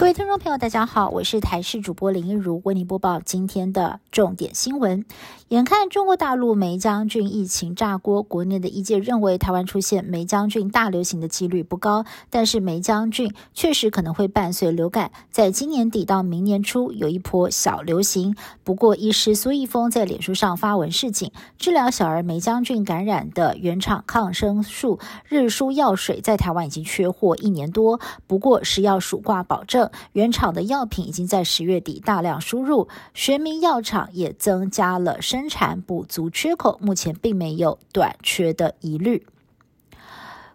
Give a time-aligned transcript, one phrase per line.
[0.00, 5.04] 各位听众朋友，大家好，我是台视主播林一如，为您播报今天的重点新闻。
[5.48, 18.34] 眼看中国大陆梅将军疫情炸锅，国内的医界认为台湾出现梅将军大流行的几率不高，但是梅将军确实可能会伴随流感，在今年底到明年初有一波小流行。
[18.64, 24.98] 不过，医师苏义峰在脸书上发文示警，治疗小儿梅将军感染的原厂抗生素
[25.28, 29.89] 日舒药水在台湾已经缺货一年多，不过食药署挂保证。
[30.12, 39.26] 原厂的药品已经在十月底大量输入，学名药厂也增加了生产，补足缺口，目前并没有短缺的疑虑。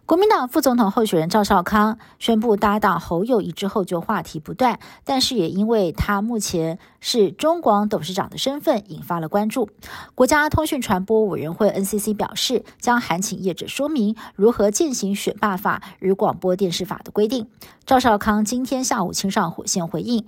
[0.06, 9.68] 国民党副总统候选人赵少康宣布搭档侯友谊之后，就话题不断，但是也因为他目前是中广董事长的身份，引发了关注。
[10.14, 17.48] 国家通讯传播委员会 NCC 表示，将函请业者说明如何践行选罢法与广播电视法的规定。
[17.84, 20.24] 赵少康今天下午亲上火线回应。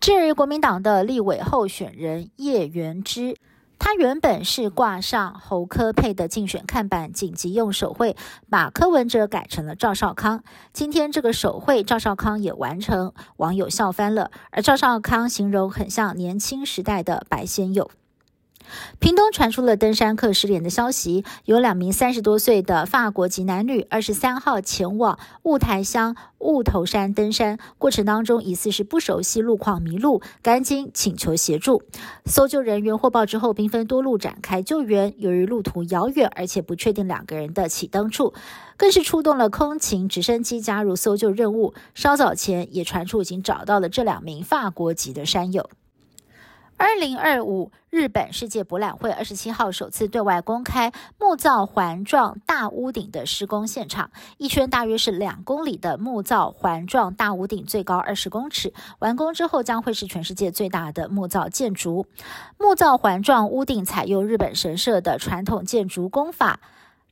[0.00, 3.36] 至于国民党的立委候选人叶元之。
[3.78, 8.16] 他原本是挂上侯科佩的竞选看板，紧急用手绘
[8.50, 10.42] 把柯文哲改成了赵少康。
[10.72, 14.30] 今天这个手绘赵少康也完成，网友笑翻了。
[14.50, 17.88] 而赵少康形容很像年轻时代的白先勇。
[18.98, 31.82] 屏东传出了登山客失联的消息，有两名三十多岁的法国籍男女，二十三号前往雾台乡雾头山登山，过程当中疑似是不熟悉路况迷路，赶紧请求协助。
[32.24, 35.14] 搜救人员获报之后，兵分多路展开救援。
[35.18, 38.34] 由于路途遥远，而且不确定两个人的起登处，
[38.76, 41.74] 更是出动了空勤直升机加入搜救任务。
[41.94, 45.68] 稍早前也传出已经找到了这两名法国籍的山友。
[46.78, 62.06] 二零二五日本世界博览会二十七号首次对外公开木造环状大屋顶的施工现场，一圈大约是两公里的木造环状大屋顶，最高二十公尺，完工之后将会是全世界最大的木造建筑。
[62.58, 66.60] 木造环状屋顶采用日本神社的传统建筑工法，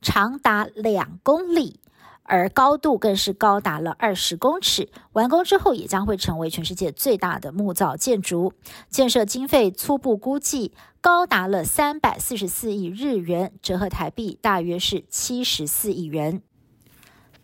[0.00, 1.80] 长达两公里。
[2.28, 8.52] 而高度更是高达了二十公尺，完工之后也将会成为全世界最大的木造建筑。
[8.88, 16.42] 建设经费初步估计高达了三百四十四亿日元，折合台币大约是七十四亿元。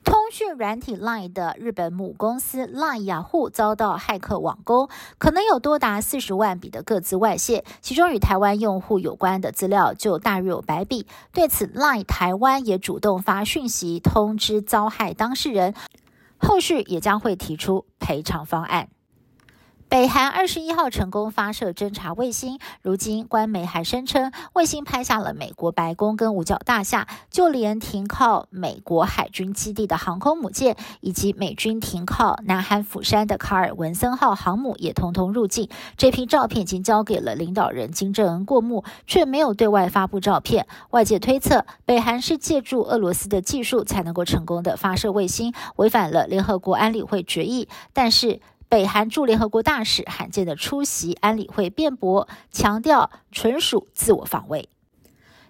[0.05, 11.07] 通讯软体 Line 的日本母公司 Line 雅虎遭到骇客网攻，可能有多达四十万笔的各自外泄，其中与台湾用户有关的资料就大约有百笔。
[11.33, 15.75] 对此，Line 台湾也主动发讯息通知遭害当事人，
[16.39, 18.89] 后续也将会提出赔偿方案。
[19.93, 35.69] 北韩二十一号成功发射侦察卫星，如今官媒还声称卫星拍下了美国白宫跟五角大厦，就连停靠美国海军基地的航空母舰，以及美军停靠南韩釜山的卡尔文森号航母也通通入境。
[35.99, 40.67] 这批照片已经交给了领导人金正恩过目，却没有对外发布照片。
[40.93, 47.69] 外界推测，北韩是借助俄罗斯的技术才能够成功的发射卫星，违反了联合国安理会决议。
[47.93, 48.41] 但是。
[48.73, 54.71] 北韩驻联合国大使罕见的出席安理会辩驳，强调纯属自我防卫。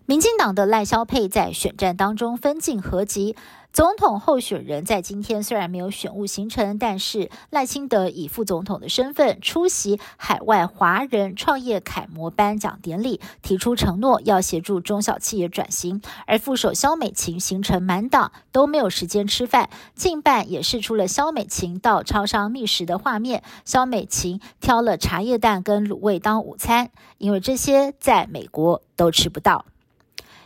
[0.06, 3.36] 民进党的赖萧佩在选战当中分进合集。
[3.72, 16.02] 总统候选人在今天虽然没有选务行程，但是赖清德以副总统的身份出席海外华人创业楷模颁奖典礼，提出承诺要协助中小企业转型。
[16.26, 19.70] 而副手肖美琴行程满档，都没有时间吃饭。
[19.94, 23.42] 近半也试出了肖美琴到超商觅食的画面。
[23.64, 29.64] 肖美琴挑了茶叶蛋跟卤味当午餐，因为这些在美国都吃不到。